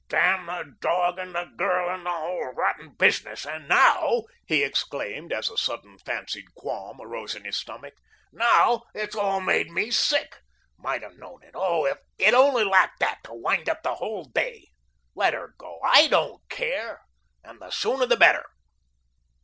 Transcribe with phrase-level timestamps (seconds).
[0.09, 5.31] "Damn the dog and the girl and the whole rotten business and now," he exclaimed,
[5.31, 7.93] as a sudden fancied qualm arose in his stomach,
[8.31, 10.39] "now, it's all made me sick.
[10.79, 11.51] Might have known it.
[11.53, 11.85] Oh,
[12.17, 14.69] it only lacked that to wind up the whole day.
[15.13, 17.01] Let her go, I don't care,
[17.43, 18.47] and the sooner the better."